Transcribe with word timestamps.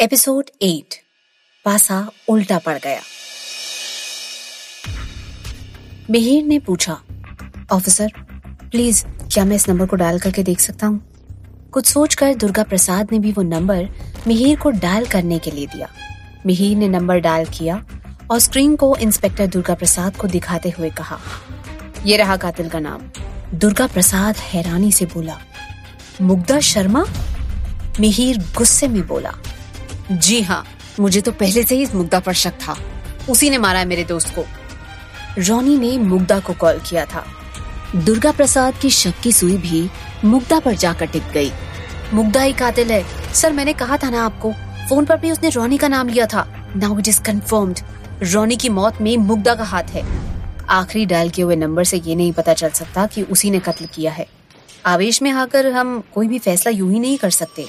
Episode 0.00 0.44
eight. 0.62 0.94
पासा 1.64 2.10
उल्टा 2.28 2.58
पड़ 2.58 2.78
गया। 2.78 3.00
मिहिर 6.10 6.44
ने 6.44 6.58
पूछा, 6.58 6.96
ऑफिसर, 7.72 8.12
प्लीज़, 8.70 9.04
क्या 9.06 9.44
मैं 9.44 9.56
इस 9.56 9.68
नंबर 9.68 9.86
को 9.86 9.96
डायल 9.96 10.18
करके 10.18 10.42
देख 10.42 10.60
सकता 10.60 10.86
हूँ? 10.86 11.02
कुछ 11.72 11.86
सोचकर 11.86 12.34
दुर्गा 12.34 12.62
प्रसाद 12.62 13.12
ने 13.12 13.18
भी 13.18 13.32
वो 13.32 13.42
नंबर 13.42 13.88
मिहिर 14.26 14.58
को 14.58 14.70
डायल 14.70 15.06
करने 15.06 15.38
के 15.38 15.50
लिए 15.50 15.66
दिया। 15.66 15.88
मिहिर 16.46 16.76
ने 16.76 16.88
नंबर 16.88 17.18
डायल 17.18 17.46
किया 17.46 17.84
और 18.30 18.38
स्क्रीन 18.38 18.76
को 18.76 18.96
इंस्पेक्टर 18.96 19.46
दुर्गा 19.46 19.74
प्रसाद 19.74 20.16
को 20.16 20.28
दिखाते 20.28 20.70
हुए 20.70 20.90
कहा, 20.90 21.20
ये 22.04 22.16
रहा 22.16 22.36
कातिल 22.36 22.68
का 22.68 22.78
नाम। 22.78 23.02
दुर्गा 23.58 23.86
प्रसाद 23.86 24.36
हैरानी 24.36 24.92
से 24.92 25.06
बोला, 25.06 25.40
मुग्धा 26.20 26.60
शर्मा? 26.60 27.06
मिहिर 28.00 28.38
गुस्से 28.56 28.88
में 28.88 29.06
बोला 29.06 29.34
जी 30.12 30.42
हाँ 30.42 30.66
मुझे 31.00 31.20
तो 31.20 31.32
पहले 31.32 31.62
से 31.62 31.74
ही 31.74 31.82
इस 31.82 31.94
मुग्धा 31.94 32.20
पर 32.20 32.32
शक 32.32 32.50
था। 32.50 32.76
उसी 33.30 33.50
ने 33.50 33.58
मारा 33.58 33.78
है 33.78 33.84
मेरे 33.84 34.04
दोस्त 34.04 34.34
को। 34.34 34.44
रॉनी 35.38 35.78
ने 35.78 35.98
मुग्धा 35.98 36.38
को 36.38 36.52
कॉल 36.52 36.80
किया 36.90 37.04
था। 37.04 37.26
दुर्गा 37.96 38.32
प्रसाद 38.32 38.74
की 38.74 38.90
शक 38.90 39.14
की 39.22 39.32
सुई 39.32 39.56
भी 39.56 39.90
मुग्धा 40.24 40.60
पर 40.60 40.74
जाकर 40.74 41.06
टिक 41.06 41.22
गई। 41.22 41.52
मुग्धा 42.14 42.42
ही 42.42 42.52
कातिल 42.52 42.92
है। 42.92 43.34
सर, 43.34 43.52
मैंने 43.52 43.72
कहा 43.72 43.96
था 43.96 44.10
ना 44.10 44.24
आपको, 44.24 44.52
फ़ोन 44.88 45.04
पर 45.04 45.16
भी 45.16 45.30
उसने 45.30 45.48
रोनी 45.48 45.78
का 45.78 45.88
नाम 45.88 46.08
लिया 46.08 46.26
था। 46.26 46.72
Now 46.76 46.98
it 46.98 47.08
is 47.08 47.22
confirmed 47.22 47.80
Ronnie 48.22 48.56
की 48.56 48.68
मौत 48.68 48.98
में 49.00 49.16
मुग्धा 49.16 49.54
का 49.54 49.64
हाथ 49.64 49.82
है। 49.82 50.02
आखिरी 50.68 51.06
डायल 51.06 51.30
किए 51.30 51.44
हुए 51.44 51.56
नंबर 51.56 51.84
से 51.84 51.96
ये 51.96 52.14
नहीं 52.14 52.32
पता 52.32 52.54
चल 52.54 52.68
सकता 52.68 53.06
कि 53.06 53.22
उसी 53.22 53.50
ने 53.50 53.58
कत्ल 53.58 53.86
किया 53.86 54.12
है। 54.12 54.26
आवेश 54.86 55.22
में 55.22 55.30
आकर 55.30 55.66
हम 55.66 56.02
कोई 56.14 56.28
भी 56.28 56.38
फैसला 56.38 56.70
यूँ 56.70 56.92
ही 56.92 57.00
नहीं 57.00 57.18
कर 57.18 57.30
सकते। 57.30 57.66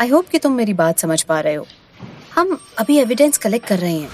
आई 0.00 0.08
होप 0.08 0.28
कि 0.28 0.38
तुम 0.38 0.52
मेरी 0.52 0.72
बात 0.72 0.98
समझ 0.98 1.22
पा 1.22 1.40
रहे 1.40 1.54
हो। 1.54 1.66
हम 2.34 2.58
अभी 2.78 2.96
एविडेंस 2.96 3.38
कलेक्ट 3.38 3.66
कर 3.66 3.78
रहे 3.78 3.98
हैं। 3.98 4.08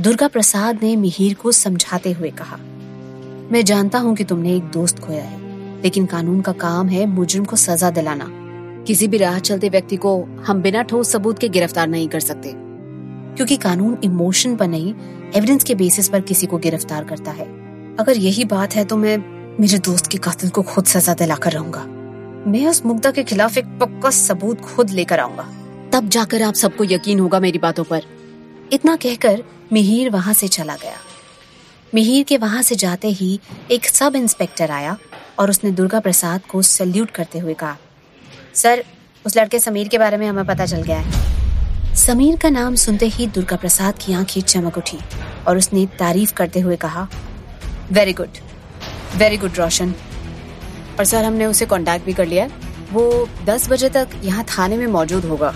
दुर्गा 0.00 0.28
प्रसाद 0.28 0.82
ने 0.82 0.96
मिहिर 0.96 1.34
को 1.34 1.52
समझाते 1.52 2.12
हुए 2.12 2.30
कहा। 2.30 2.56
मैं 3.52 3.64
जानता 3.64 3.98
हूँ 3.98 4.16
कि 4.16 4.24
तुमने 4.24 4.56
एक 4.56 4.64
दोस्त 4.64 4.98
खोया 4.98 5.22
है, 5.22 5.38
लेकिन 5.82 6.06
कानून 6.06 6.40
का 6.40 6.52
काम 6.52 6.88
है 6.88 7.06
मुजरिम 7.06 7.44
को 7.44 7.56
सजा 7.56 7.90
दिलाना। 7.90 8.26
किसी 8.86 9.08
भी 9.08 9.16
राह 9.16 9.38
चलते 9.38 9.68
व्यक्ति 9.68 9.96
को 9.96 10.22
हम 10.46 10.62
बिना 10.62 10.82
ठोस 10.82 11.12
सबूत 11.12 11.38
के 11.38 11.48
गिरफ़्तार 11.48 11.88
नहीं 11.88 12.08
कर 12.08 12.20
सकते। 12.20 12.52
क्योंकि 13.36 13.56
कानून 13.56 13.98
इमोशन 14.04 14.56
पर 14.56 14.68
नहीं 14.68 14.94
एविडेंस 15.34 15.64
के 15.64 15.74
बेसिस 15.74 16.08
पर 16.08 16.20
किसी 16.20 16.46
को 16.46 16.58
गिरफ़्तार 16.58 17.04
करता 17.04 17.30
है। 17.30 17.46
अगर 17.96 18.16
यही 18.16 18.44
बात 18.44 18.74
है 18.74 18.84
तो 18.84 18.96
मैं 18.96 19.16
मेरे 19.60 19.78
दोस्त 19.78 20.06
के 20.06 20.18
कातिल 20.18 20.50
को 20.50 20.62
खुद 20.62 20.84
सजा 20.84 21.14
दिलाकर 21.14 21.52
रहूँगा। 21.52 21.86
मैं 22.46 22.66
उस 22.66 22.86
मुग्धा 22.86 23.10
के 23.10 23.22
खिलाफ 23.22 23.58
एक 23.58 23.64
पक्का 23.64 24.10
सबूत 24.10 24.60
खुद 24.60 24.90
लेकर 24.90 25.20
आऊँगा। 25.20 25.42
तब 25.92 26.08
जाकर 26.08 26.42
आप 26.42 26.54
सबको 26.54 26.84
यकीन 26.84 27.18
होगा 27.18 27.40
मेरी 27.40 27.58
बातों 27.58 27.84
पर। 27.84 28.02
इतना 28.72 28.96
कहकर 28.96 29.42
मिहिर 29.72 30.10
वहाँ 30.10 30.34
से 30.34 30.48
चला 30.48 30.76
गया। 30.76 30.96
मिहिर 31.94 32.24
के 32.24 32.36
वहाँ 32.36 32.62
से 32.62 32.74
जाते 32.74 33.08
ही 33.08 33.40
एक 33.70 33.86
सब 33.86 34.16
इंस्पेक्टर 34.16 34.70
आया 34.70 34.96
और 35.38 35.50
उसने 35.50 35.70
दुर्गा 35.70 36.00
प्रसाद 36.00 36.40
को 36.42 36.62
सल्यूट 36.62 37.10
करते 37.10 37.38
हुए 37.38 37.54
कहा 37.54 37.76
सर 38.54 38.84
उस 39.26 39.36
लड़के 39.36 39.58
समीर 39.58 39.88
के 39.88 39.98
बारे 39.98 40.16
में 40.16 40.26
हमें 40.26 40.46
पता 40.46 40.66
चल 40.66 40.82
गया 40.82 40.98
है। 40.98 41.94
समीर 41.96 42.36
का 42.36 42.50
नाम 42.50 42.74
सुनते 42.74 43.06
ही 43.06 43.26
दुर्गा 43.26 43.56
प्रसाद 43.56 43.98
की 43.98 44.12
आँखें 44.12 44.40
चमक 44.40 44.78
उठी 44.78 44.98
और 45.48 45.58
उसने 45.58 45.86
तारीफ़ 45.86 46.34
करते 46.34 46.60
हुए 46.60 46.76
कहा 46.76 47.08
very 47.92 48.12
good 48.12 48.38
very 49.16 49.36
good 49.36 49.56
Roshan. 49.56 49.94
और 51.00 51.04
सर 51.06 51.24
हमने 51.24 51.46
उसे 51.46 51.66
कांटेक्ट 51.66 52.06
भी 52.06 52.12
कर 52.12 52.26
लिया 52.26 52.48
वो 52.92 53.28
दस 53.44 53.68
बजे 53.68 53.88
तक 53.88 54.08
यहाँ 54.24 54.44
थाने 54.44 54.76
में 54.76 54.86
मौजूद 54.86 55.24
होगा। 55.24 55.52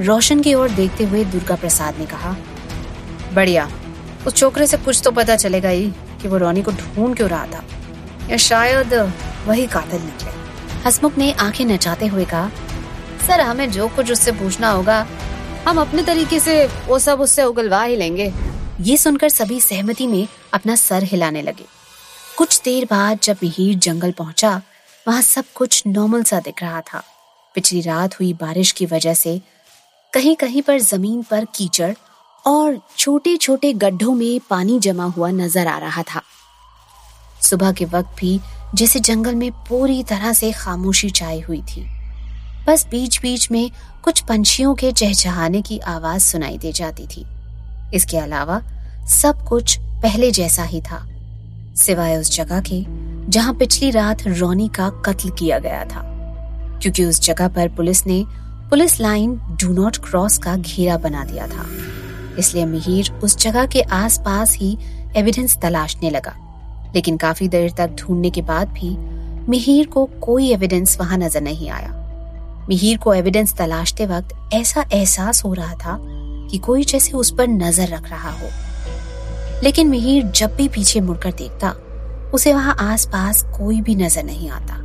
रोशन 0.00 0.40
की 0.40 0.54
ओर 0.54 0.68
देखते 0.68 1.04
हुए 1.04 1.24
दुर्गा 1.24 1.54
प्रसाद 1.54 1.98
ने 1.98 2.06
कहा, 2.06 2.34
बढ़िया। 3.34 3.68
उस 4.26 4.34
छोकरे 4.34 4.66
से 4.66 4.76
कुछ 4.76 5.00
तो 5.04 5.10
पता 5.10 5.36
चलेगा 5.36 5.68
ही 5.68 5.86
कि 6.22 6.28
वो 6.28 6.36
रोनी 6.36 6.62
को 6.62 6.72
ढूंढ 6.72 7.16
क्यों 7.16 7.28
रहा 7.30 7.46
था। 7.46 7.62
या 8.30 8.36
शायद 8.36 8.94
वही 9.46 9.66
कातिल 9.66 10.02
निकले। 10.02 10.32
हसमुख 10.86 11.18
ने 11.18 11.32
आँखें 11.32 11.64
नचाते 11.64 12.06
हुए 12.06 12.24
कहा, 12.24 12.50
सर, 13.26 13.40
हमें 13.40 13.70
जो 13.70 13.88
कुछ 13.88 14.12
उससे 14.12 14.32
पूछना 14.32 14.70
होगा, 14.70 15.06
हम 15.68 15.80
अपने 15.80 16.02
तरीके 16.02 16.40
से 16.40 16.64
वो 16.88 16.98
सब 16.98 17.20
उससे 17.20 17.44
उगलवा 17.44 17.82
ही 17.82 17.96
लेंगे। 17.96 18.32
ये 18.80 18.96
सुनकर 18.96 19.28
सभी 19.28 19.60
सहमति 19.60 20.06
में 20.06 20.26
अपना 20.52 20.76
सर 20.76 21.04
हिलाने 21.04 21.42
लगे। 21.42 21.77
कुछ 22.38 22.60
देर 22.64 22.84
बाद 22.84 23.18
जब 23.22 23.36
मिहिर 23.42 23.78
जंगल 23.78 24.12
पहुँचा, 24.12 24.62
वहाँ 25.08 25.22
सब 25.22 25.44
कुछ 25.54 25.82
नॉर्मल 25.86 26.22
सा 26.22 26.40
दिख 26.40 26.62
रहा 26.62 26.80
था। 26.80 27.02
पिछली 27.54 27.80
रात 27.80 28.20
हुई 28.20 28.32
बारिश 28.32 28.72
की 28.72 28.86
वजह 28.86 29.14
से 29.14 29.40
कहीं 30.12 30.36
कहीं 30.36 30.62
पर 30.62 30.78
ज़मीन 30.78 31.22
पर 31.22 31.44
कीचड़ 31.44 31.92
और 32.46 32.78
छोटे 32.98 33.36
छोटे 33.36 33.72
गड्ढों 33.72 34.14
में 34.14 34.40
पानी 34.50 34.78
जमा 34.80 35.04
हुआ 35.04 35.30
नज़र 35.30 35.66
आ 35.66 35.78
रहा 35.78 36.02
था। 36.02 36.22
सुबह 37.42 37.72
के 37.72 37.84
वक्त 37.84 38.16
भी 38.18 38.40
जैसे 38.74 39.00
जंगल 39.00 39.34
में 39.34 39.50
पूरी 39.52 40.02
तरह 40.02 40.32
से 40.32 40.52
खामोशी 40.52 41.10
छाई 41.10 41.40
हुई 41.40 41.62
थी। 41.62 41.86
बस 42.68 42.86
बीच 42.86 43.20
बीच 43.22 43.50
में 43.50 43.70
कुछ 44.04 44.20
पंछियों 44.20 44.74
के 44.74 44.92
चहचहाने 44.92 45.62
की 45.62 45.78
आवाज़ 45.78 46.22
सुनाई 46.22 46.58
दे 46.58 46.72
जाती 46.72 47.06
थी। 47.06 47.26
इसके 47.94 48.18
अलावा 48.18 48.62
सब 49.06 49.46
कुछ 49.48 49.78
पहले 49.80 50.30
जैसा 50.30 50.62
ही 50.62 50.80
था। 50.80 51.06
सिवाय 51.78 52.16
उस 52.16 52.36
जगह 52.36 52.60
के, 52.60 52.84
जहाँ 53.30 53.54
पिछली 53.54 53.90
रात 53.90 54.26
रोनी 54.26 54.68
का 54.68 54.88
कत्ल 54.88 55.30
किया 55.30 55.58
गया 55.58 55.84
था। 55.84 56.02
क्योंकि 56.82 57.04
उस 57.04 57.20
जगह 57.20 57.48
पर 57.48 57.68
पुलिस 57.68 58.06
ने, 58.06 58.24
police 58.70 59.00
line 59.00 59.34
do 59.36 59.72
not 59.72 59.96
cross 59.96 60.38
का 60.38 60.56
घेरा 60.56 60.96
बना 60.96 61.24
दिया 61.24 61.46
था। 61.46 61.66
इसलिए 62.38 62.66
मिहिर 62.66 63.12
उस 63.12 63.36
जगह 63.36 63.66
के 63.66 63.82
आसपास 63.82 64.56
ही 64.56 64.78
एविडेंस 65.16 65.56
तलाशने 65.56 66.10
लगा। 66.10 66.34
लेकिन 66.94 67.16
काफ़ी 67.16 67.48
देर 67.48 67.70
तक 67.70 67.96
ढूँढने 67.98 68.30
के 68.30 68.42
बाद 68.42 68.68
भी 68.68 68.96
मिहिर 69.48 69.86
को 69.86 70.04
कोई 70.04 70.52
एविडेंस 70.52 70.98
वहाँ 71.00 71.18
नज़र 71.18 71.40
नहीं 71.40 71.70
आया। 71.70 71.94
मिहिर 72.68 72.98
को 72.98 73.14
एविडेंस 73.14 73.54
तलाशते 73.54 74.06
वक्त 74.06 74.54
ऐसा 74.54 74.84
एहसास 74.92 75.44
हो 75.44 75.52
रहा 75.54 75.74
था 75.74 75.98
कि 76.50 76.58
कोई 76.58 76.84
जैसे 76.84 77.12
उस 77.12 77.34
पर 77.34 77.48
नज़र 77.48 77.88
रख 77.88 78.10
रहा 78.10 78.30
हो। 78.30 78.48
लेकिन 79.62 79.88
मिहिर 79.88 80.24
जब 80.26 80.54
भी 80.56 80.68
पीछे 80.68 81.00
मुड़कर 81.00 81.32
देखता, 81.32 81.70
उसे 82.34 82.52
वहाँ 82.54 82.76
आसपास 82.80 83.42
कोई 83.56 83.80
भी 83.80 83.94
नज़र 83.94 84.24
नहीं 84.24 84.50
आता। 84.50 84.76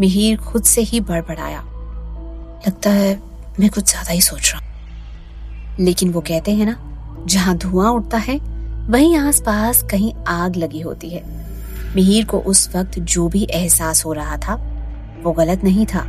मिहिर 0.00 0.36
खुद 0.36 0.62
से 0.62 0.80
ही 0.80 1.00
बड़बड़ाया 1.00 1.60
लगता 2.66 2.90
है 2.90 3.20
मैं 3.60 3.70
कुछ 3.70 3.90
ज़्यादा 3.90 4.12
ही 4.12 4.20
सोच 4.20 4.52
रहा 4.54 5.76
लेकिन 5.80 6.12
वो 6.12 6.20
कहते 6.20 6.54
हैं 6.54 6.66
ना, 6.66 6.76
जहाँ 7.26 7.56
धुआँ 7.56 7.90
उठता 7.90 8.18
है, 8.18 8.38
वहीं 8.90 9.16
आसपास 9.16 9.82
कहीं 9.82 10.12
आग 10.28 10.56
लगी 10.56 10.80
होती 10.80 11.10
है। 11.10 11.22
मिहिर 11.96 12.24
को 12.24 12.38
उस 12.40 12.68
वक्त 12.76 12.98
जो 12.98 13.28
भी 13.28 13.46
एहसास 13.50 14.04
हो 14.04 14.12
रहा 14.12 14.36
था, 14.36 14.54
वो 15.22 15.32
गलत 15.32 15.64
नहीं 15.64 15.86
था। 15.86 16.04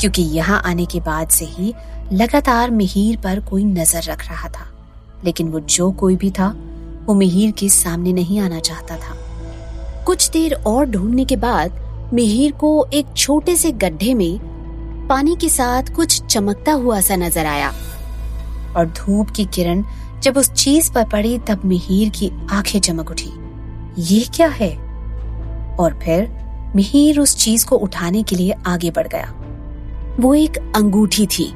क्योंकि 0.00 0.22
यहाँ 0.22 0.62
आने 0.66 0.86
के 0.86 1.00
बाद 1.00 1.28
से 1.28 1.44
ही 1.44 1.74
लगातार 2.12 2.70
मिहिर 2.70 3.16
पर 3.16 3.40
कोई 3.40 3.64
नज़र 3.64 4.02
रख 4.02 4.28
रहा 4.28 4.48
था। 4.48 4.66
लेकिन 5.24 5.48
वो 5.48 5.60
जो 5.60 5.90
कोई 5.92 6.16
भी 6.16 6.30
था 6.30 6.54
वो 7.06 7.14
मिहिर 7.14 7.50
के 7.50 7.68
सामने 7.68 8.12
नहीं 8.12 8.40
आना 8.40 8.60
चाहता 8.60 8.96
था। 8.96 9.16
कुछ 10.06 10.30
देर 10.30 10.54
और 10.54 10.86
ढूँढने 10.86 11.24
के 11.24 11.36
बाद 11.36 11.82
मिहिर 12.14 12.52
को 12.52 12.86
एक 12.92 13.06
छोटे 13.16 13.56
से 13.56 13.72
गड्ढे 13.72 14.14
में 14.14 14.38
पानी 15.08 15.36
के 15.36 15.48
साथ 15.48 15.82
कुछ 15.96 16.22
चमकता 16.22 16.72
हुआ 16.72 17.00
सा 17.00 17.16
नज़र 17.16 17.46
आया। 17.46 17.72
और 18.76 18.86
धूप 18.86 19.30
की 19.30 19.44
किरण 19.44 19.84
जब 20.22 20.36
उस 20.36 20.52
चीज़ 20.52 20.92
पर 20.92 21.04
पड़ी 21.04 21.38
तब 21.38 21.64
मिहिर 21.64 22.08
की 22.08 22.32
आँखें 22.50 22.80
चमक 22.80 23.10
उठी। 23.10 23.30
ये 23.98 24.26
क्या 24.34 24.48
है? 24.48 24.76
और 25.76 26.00
फिर 26.02 26.30
मिहिर 26.76 27.20
उस 27.20 27.36
चीज़ 27.36 27.66
को 27.66 27.76
उठाने 27.76 28.22
के 28.22 28.36
लिए 28.36 28.54
आगे 28.66 28.90
बढ़ 28.90 29.08
गया। 29.08 29.34
वो 30.20 30.34
एक 30.34 30.72
अंगूठी 30.76 31.26
थी। 31.26 31.54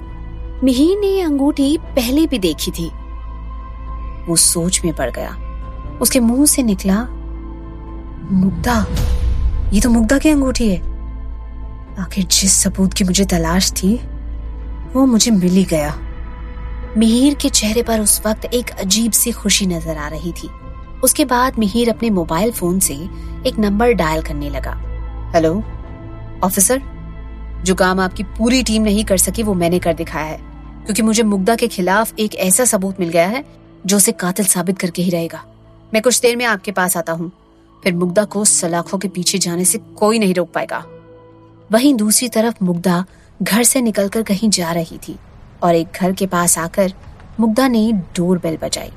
मिहिर 0.65 0.99
ने 0.99 1.21
अंगूठी 1.21 1.79
पहले 1.79 2.27
भी 2.27 2.39
देखी 2.39 2.71
थी। 2.71 2.91
वो 4.29 4.37
सोच 4.37 4.81
में 4.85 4.95
पड़ 4.97 5.11
गया। 5.11 5.37
उसके 6.03 6.21
मुँह 6.21 6.47
से 6.47 6.63
निकला, 6.63 7.03
मुग्धा। 8.33 8.85
ये 9.73 9.81
तो 9.81 9.91
मुग्धा 9.91 10.19
की 10.19 10.29
अंगूठी 10.29 10.69
है। 10.69 10.79
आखिर 11.99 12.25
जिस 12.25 12.53
सबूत 12.55 12.95
की 12.95 13.05
मुझे 13.05 13.25
तलाश 13.25 13.71
थी, 13.73 13.95
वो 14.95 15.05
मुझे 15.07 15.31
मिल 15.31 15.53
ही 15.53 15.65
गया। 15.65 15.95
मिहिर 16.97 17.35
के 17.35 17.49
चेहरे 17.49 17.83
पर 17.83 18.01
उस 18.01 18.21
वक्त 18.27 18.45
एक 18.45 18.71
अजीब 18.71 19.13
सी 19.13 19.33
खुशी 19.33 19.67
नज़र 19.67 19.97
आ 19.97 20.09
रही 20.09 20.33
थी। 20.33 20.49
उसके 21.05 21.25
बाद 21.25 21.59
मिहिर 21.59 21.91
अपने 21.91 22.11
मोबाइल 22.11 22.53
फ़ोन 22.53 22.79
से 22.79 22.95
एक 23.47 23.59
नंबर 23.59 23.93
डायल 23.93 24.23
करने 24.23 24.51
लगा। 24.51 24.73
हेलो, 25.35 25.53
ऑफिसर, 26.45 26.83
जो 27.65 27.75
काम 27.75 28.01
आपकी 28.01 28.23
पूरी 28.39 28.63
टीम 28.63 28.83
नहीं 28.83 29.05
कर 29.05 29.17
सकी 29.17 29.43
वो 29.43 29.55
मैंने 29.55 29.79
कर 29.79 29.95
दिखाया 29.95 30.25
है, 30.25 30.39
क्योंकि 30.85 31.03
मुझे 31.03 31.23
मुग्धा 31.23 31.55
के 31.55 31.69
खिलाफ 31.69 32.19
एक 32.19 32.35
ऐसा 32.35 32.65
सबूत 32.65 33.01
मिल 33.01 33.09
गया 33.09 33.27
है 33.29 33.45
जो 33.87 33.97
उसे 33.97 34.13
कातिल 34.13 34.47
साबित 34.47 34.79
करके 34.79 35.03
ही 35.03 35.11
रहेगा। 35.11 35.45
मैं 35.95 36.03
कुछ 36.03 36.21
देर 36.21 36.37
में 36.37 36.45
आपके 36.45 36.73
पास 36.73 36.97
आता 36.97 37.13
हूँ। 37.13 37.31
फिर 37.83 37.95
मुग्धा 37.95 38.25
को 38.25 38.45
सलाखों 38.45 38.99
के 38.99 39.09
पीछे 39.09 39.39
जाने 39.39 39.65
से 39.65 39.79
कोई 39.97 40.19
नहीं 40.19 40.35
रोक 40.35 40.51
पाएगा। 40.53 40.85
वहीं 41.71 41.95
दूसरी 41.95 42.29
तरफ़ 42.29 42.65
मुग्धा 42.65 43.05
घर 43.41 43.63
से 43.63 43.81
निकलकर 43.81 44.23
कहीं 44.23 44.51
जा 44.51 44.73
रही 44.73 44.99
थी 44.99 45.17
और 45.63 45.75
एक 45.75 45.99
घर 46.01 46.13
के 46.13 46.27
पास 46.27 46.59
आकर 46.59 46.93
मुग्धा 47.41 47.69
ने 47.69 47.93
डोर 48.17 48.39
बेल 48.39 48.57
बजाई। 48.57 48.91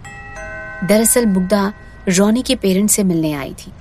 दरअसल 0.88 1.26
मुग्धा 1.26 1.72
रोनी 2.10 2.42
के 2.42 2.56
पेरेंट्स 2.56 2.96
से 2.96 3.04
मिलने 3.04 3.34
आई 3.34 3.54
थी। 3.56 3.72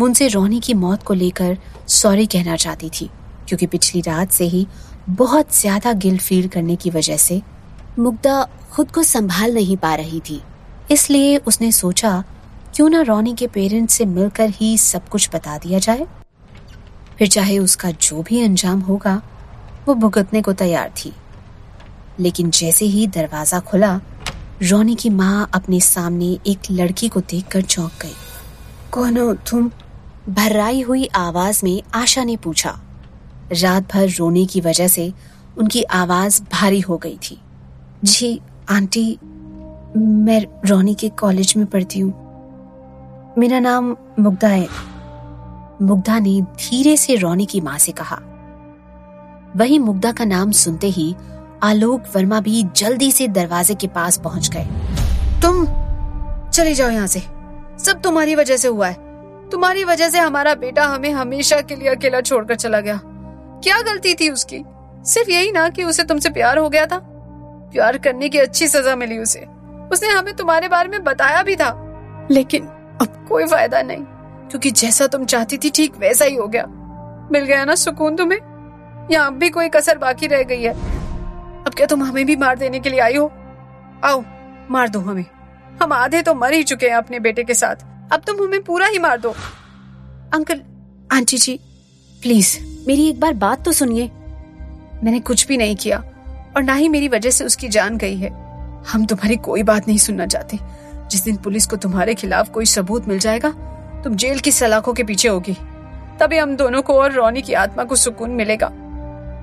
उनसे 0.00 0.28
रोनी 0.28 0.60
की 0.60 0.74
मौत 0.74 1.02
को 1.02 1.14
लेकर 1.14 1.56
सॉरी 1.88 2.26
कहना 2.26 2.56
चाहती 2.56 2.88
थी, 2.90 3.08
क्योंकि 3.48 3.66
पिछली 3.66 4.00
रात 4.00 4.30
से 4.30 4.44
ही 4.44 4.66
बहुत 5.08 5.54
ज़्यादा 5.54 5.92
गिल्ट 5.94 6.20
फील 6.20 6.48
करने 6.48 6.76
की 6.76 6.90
वजह 6.90 7.16
से 7.16 7.40
मुग्धा 7.98 8.48
खुद 8.72 8.90
को 8.90 9.02
संभाल 9.02 9.54
नहीं 9.54 9.76
पा 9.76 9.94
रही 9.94 10.20
थी। 10.20 10.42
इसलिए 10.90 11.36
उसने 11.36 11.72
सोचा 11.72 12.24
क्यों 12.74 12.88
ना 12.88 13.00
रोनी 13.00 13.34
के 13.34 13.46
पेरेंट्स 13.46 13.94
से 13.94 14.04
मिलकर 14.04 14.50
ही 14.50 14.78
सब 14.78 15.08
कुछ 15.08 15.30
बता 15.34 15.58
दिया 15.58 15.78
जाए। 15.78 16.06
फिर 17.18 17.28
चाहे 17.28 17.58
उसका 17.58 17.90
जो 17.90 18.22
भी 18.22 18.42
अंजाम 18.42 18.80
होगा 18.80 19.22
वो 19.88 19.94
भुगतने 19.94 20.42
को 20.42 20.52
तैयार 20.52 20.90
थी। 20.90 21.12
लेकिन 22.20 22.50
जैसे 22.50 22.84
ही 22.84 23.06
दरवाज़ा 23.06 23.60
खुला 23.60 24.00
रोनी 24.62 24.94
की 24.94 25.10
माँ 25.10 25.50
अपने 25.54 25.80
सामने 25.80 26.38
एक 26.46 26.58
लड़की 26.70 27.08
को 27.08 27.20
देखकर 27.20 27.62
चौंक 27.62 27.92
गई। 28.02 28.14
कौन 28.92 29.18
हो 29.18 29.34
तुम? 29.34 29.70
भर्राई 30.28 30.80
हुई 30.80 31.08
आवाज़ 31.14 31.60
में 31.64 31.82
आशा 31.94 32.24
ने 32.24 32.36
पूछा। 32.36 32.80
रात 33.52 33.92
भर 33.92 34.08
रोने 34.08 34.46
की 34.46 34.60
वजह 34.60 34.88
से 34.88 35.12
उनकी 35.58 35.82
आवाज़ 35.82 36.42
भारी 36.52 36.80
हो 36.80 36.96
गई 36.96 37.18
थी। 37.30 37.40
जी, 38.04 38.40
आंटी, 38.70 39.18
मैं 39.96 40.68
रोनी 40.68 40.94
के 40.94 41.08
कॉलेज 41.08 41.54
में 41.56 41.66
पढ़ती 41.66 42.00
हूँ। 42.00 42.12
मेरा 43.38 43.58
नाम 43.58 43.96
मुग्धा 44.20 44.48
है। 44.48 44.68
मुग्धा 45.82 46.18
ने 46.18 46.40
धीरे 46.40 46.96
से 46.96 47.16
रोनी 47.16 47.46
की 47.46 47.60
माँ 47.60 47.78
से 47.78 47.92
कहा। 47.92 48.16
वही 49.56 49.78
मुग्धा 49.78 50.12
का 50.12 50.24
नाम 50.24 50.50
सुनते 50.50 50.86
ही 50.86 51.16
आलोक 51.62 52.02
वर्मा 52.16 52.40
भी 52.40 52.62
जल्दी 52.76 53.12
से 53.12 53.28
दरवाजे 53.28 53.74
के 53.74 53.86
पास 53.86 54.18
पहुँच 54.18 54.48
गए। 54.48 54.64
तुम 55.42 55.64
चले 56.50 56.74
जाओ 56.74 56.90
यहाँ 56.90 57.06
से। 57.06 57.20
सब 57.78 58.00
तुम्हारी 58.04 58.34
वजह 58.34 58.56
से 58.56 58.68
हुआ 58.68 58.88
है। 58.88 58.96
तुम्हारी 59.50 59.84
वजह 59.84 60.08
से 60.08 60.18
हमारा 60.18 60.54
बेटा 60.54 60.84
हमें 60.84 61.10
हमेशा 61.10 61.60
के 61.60 61.76
लिए 61.76 61.88
अकेला 61.88 62.20
छोड़कर 62.20 62.54
चला 62.54 62.80
गया। 62.80 63.00
क्या 63.64 63.82
गलती 63.82 64.14
थी 64.14 64.30
उसकी? 64.30 64.64
सिर्फ़ 65.04 65.30
यही 65.30 65.52
ना 65.52 65.68
कि 65.68 65.84
उसे 65.84 66.04
तुमसे 66.04 66.30
प्यार 66.30 66.58
हो 66.58 66.68
गया 66.68 66.86
था? 66.86 67.10
प्यार 67.74 67.98
करने 67.98 68.28
की 68.28 68.38
अच्छी 68.38 68.66
सजा 68.68 68.96
मिली 68.96 69.18
उसे। 69.18 69.40
उसने 69.92 70.08
हमें 70.08 70.34
तुम्हारे 70.34 70.68
बारे 70.68 70.88
में 70.88 71.02
बताया 71.04 71.42
भी 71.42 71.56
था। 71.56 71.70
लेकिन 72.30 72.66
अब 73.00 73.24
कोई 73.28 73.46
फ़ायदा 73.46 73.82
नहीं, 73.82 74.04
क्योंकि 74.50 74.70
जैसा 74.70 75.06
तुम 75.06 75.24
चाहती 75.24 75.58
थी 75.58 75.70
ठीक 75.70 75.96
वैसा 75.96 76.24
ही 76.24 76.34
हो 76.34 76.46
गया। 76.46 76.66
मिल 77.32 77.44
गया 77.44 77.64
ना 77.64 77.74
सुकून 77.74 78.16
तुम्हें? 78.16 78.38
यहाँ 79.10 79.34
भी 79.34 79.50
कोई 79.50 79.68
कसर 79.68 79.98
बाकी 79.98 80.26
रह 80.26 80.42
गई 80.42 80.62
है। 80.62 80.72
अब 81.64 81.74
क्या 81.76 81.86
तुम 81.86 82.02
हमें 82.02 82.24
भी 82.26 82.36
मार 82.36 82.58
देने 82.58 82.80
के 82.80 82.90
लिए 82.90 83.00
आई 83.00 83.16
हो? 83.16 83.26
आओ, 84.04 84.22
मार 84.70 84.88
दो 84.88 85.00
हमें। 85.00 85.24
हम 85.82 85.92
आधे 85.92 86.22
तो 86.22 86.34
मर 86.34 86.52
ही 86.52 86.62
चुके 86.62 86.86
हैं 86.86 86.94
अपने 86.94 87.18
बेटे 87.18 87.44
के 87.44 87.54
साथ। 87.54 87.84
अब 88.12 88.22
तुम 88.26 88.42
हमें 88.42 88.62
पूरा 88.62 88.86
ही 88.86 88.98
मार 88.98 89.20
दो। 89.20 89.34
अंकल, 90.34 90.60
आंटी 91.12 91.38
जी, 91.38 91.60
प्लीज़, 92.22 92.58
मेरी 92.86 93.08
एक 93.08 93.20
बार 93.20 93.32
बात 93.34 93.64
तो 93.64 93.72
सुनिए। 93.72 94.10
मैंने 95.04 95.20
कुछ 95.20 95.46
भी 95.46 95.56
नहीं 95.56 95.76
किया। 95.76 96.02
और 96.56 96.62
ना 96.62 96.74
ही 96.74 96.88
मेरी 96.88 97.08
वजह 97.08 97.30
से 97.30 97.44
उसकी 97.44 97.68
जान 97.68 97.96
गई 97.98 98.16
है। 98.16 98.30
हम 98.88 99.04
तुम्हारी 99.06 99.36
कोई 99.36 99.62
बात 99.62 99.88
नहीं 99.88 99.98
सुनना 99.98 100.26
चाहते। 100.26 100.58
जिस 101.10 101.24
दिन 101.24 101.36
पुलिस 101.36 101.66
को 101.66 101.76
तुम्हारे 101.76 102.14
खिलाफ 102.14 102.50
कोई 102.50 102.66
सबूत 102.66 103.08
मिल 103.08 103.18
जाएगा 103.18 103.50
तुम 104.04 104.14
जेल 104.14 104.38
की 104.38 104.52
सलाखों 104.52 104.92
के 104.92 105.04
पीछे 105.04 105.28
होगी। 105.28 105.56
तभी 106.20 106.38
हम 106.38 106.56
दोनों 106.56 106.82
को 106.82 106.94
और 106.94 107.12
रोनी 107.12 107.42
की 107.42 107.52
आत्मा 107.52 107.84
को 107.84 107.96
सुकून 107.96 108.30
मिलेगा। 108.30 108.70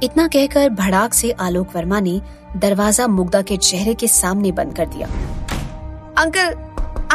इतना 0.04 0.28
कहकर 0.28 0.69
भड़ाक 0.69 1.13
से 1.13 1.31
आलोक 1.31 1.75
वर्मा 1.75 2.00
ने 2.00 2.19
दरवाज़ा 2.58 3.08
मुग्धा 3.08 3.42
के 3.42 3.58
चेहरे 3.58 3.94
के 3.94 4.08
सामने 4.08 4.52
बंद 4.52 4.75
कर 4.75 4.86
दिया। 4.86 5.08
Uncle 6.18 6.56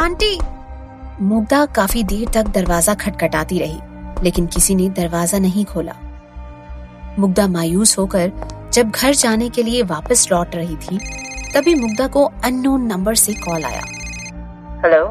aunty! 0.03 0.37
मुग्धा 1.21 1.65
काफ़ी 1.65 2.03
देर 2.03 2.29
तक 2.33 2.47
दरवाज़ा 2.47 2.93
खटखटाती 2.95 3.59
रही 3.59 3.79
लेकिन 4.23 4.47
किसी 4.47 4.75
ने 4.75 4.89
दरवाज़ा 4.89 5.39
नहीं 5.39 5.65
खोला। 5.65 5.95
मुग्धा 7.19 7.47
मायूस 7.47 7.97
होकर 7.97 8.31
जब 8.73 8.89
घर 8.89 9.13
जाने 9.13 9.49
के 9.49 9.63
लिए 9.63 9.83
वापस 9.83 10.27
लौट 10.31 10.55
रही 10.55 10.75
थी 10.75 10.97
तभी 11.53 11.73
मुग्धा 11.75 12.07
को 12.07 12.25
अननोन 12.45 12.81
नंबर 12.81 13.15
से 13.15 13.33
कॉल 13.33 13.63
आया। 13.63 13.81
Hello 14.83 15.05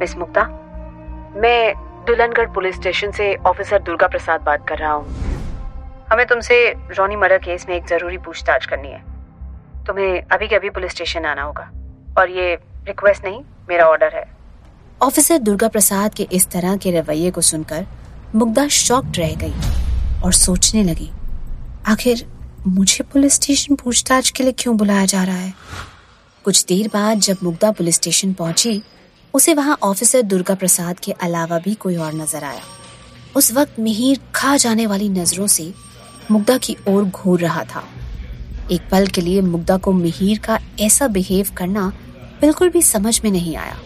miss 0.00 0.16
Mugdha? 0.16 0.42
मैं 1.36 1.74
दुल्हनगढ़ 2.06 2.52
पुलिस 2.54 2.74
स्टेशन 2.76 3.10
से 3.10 3.34
ऑफिसर 3.46 3.82
दुर्गा 3.82 4.06
प्रसाद 4.06 4.40
बात 4.40 4.66
कर 4.68 4.78
रहा 4.78 4.92
हूँ। 4.92 5.06
हमें 6.12 6.26
तुमसे 6.26 6.56
रोनी 6.98 7.16
मर्डर 7.16 7.38
केस 7.38 7.66
में 7.68 7.76
एक 7.76 7.86
ज़रूरी 7.86 8.18
पूछताछ 8.18 8.66
करनी 8.66 8.88
है। 8.88 9.02
तुम्हें 9.86 10.22
अभी 10.22 10.48
के 10.48 10.56
अभी 10.56 10.70
पुलिस 10.70 10.90
स्टेशन 10.92 11.24
आना 11.24 11.42
होगा। 11.42 11.70
और 12.18 12.30
ये 12.30 12.54
रिक्वेस्ट 12.86 13.24
नहीं 13.24 13.40
मेरा 13.68 13.86
ऑर्डर 13.86 14.16
है। 14.16 14.24
ऑफिसर 15.02 15.38
दुर्गा 15.38 15.68
प्रसाद 15.68 16.14
के 16.14 16.28
इस 16.32 16.50
तरह 16.50 16.76
के 16.76 16.90
रवैये 16.90 17.30
को 17.30 17.40
सुनकर 17.40 17.86
मुग्धा 18.34 18.66
शॉक्ड 18.68 19.18
रह 19.18 19.34
गई 19.36 20.20
और 20.24 20.32
सोचने 20.32 20.82
लगी 20.82 21.10
आखिर 21.88 22.26
मुझे 22.66 23.04
पुलिस 23.04 23.34
स्टेशन 23.34 23.74
पूछताछ 23.74 24.30
के 24.30 24.42
लिए 24.42 24.52
क्यों 24.58 24.76
बुलाया 24.76 25.06
जा 25.06 25.24
रहा 25.24 25.36
है? 25.36 25.54
कुछ 26.44 26.64
देर 26.64 26.88
बाद 26.88 27.18
जब 27.18 27.36
मुग्धा 27.42 27.70
पुलिस 27.70 27.94
स्टेशन 27.94 28.32
पहुँची, 28.32 28.82
उसे 29.34 29.54
वहाँ 29.54 29.78
ऑफिसर 29.82 30.22
दुर्गा 30.22 30.54
प्रसाद 30.54 30.98
के 30.98 31.12
अलावा 31.12 31.58
भी 31.58 31.74
कोई 31.74 31.96
और 31.96 32.14
नज़र 32.14 32.44
आया। 32.44 32.60
उस 33.36 33.52
वक्त 33.52 33.80
मिहिर 33.80 34.20
खा 34.34 34.56
जाने 34.56 34.86
वाली 34.86 35.08
नज़रों 35.08 35.46
से 35.46 35.74
मुग्धा 36.30 36.56
की 36.56 36.76
ओर 36.88 37.04
घूर 37.04 37.40
रहा 37.40 37.64
था। 37.64 37.84
एक 38.70 38.80
पल 38.90 39.06
के 39.06 39.20
लिए 39.20 39.40
मुग्धा 39.40 39.76
को 39.76 39.92
मिहिर 39.92 40.38
का 40.38 40.58
ऐसा 40.80 41.08
बिहेव 41.08 41.48
करना 41.56 41.92
बिल्कुल 42.40 42.68
भी 42.68 42.82
समझ 42.82 43.20
में 43.24 43.30
नहीं 43.30 43.56
आया। 43.56 43.76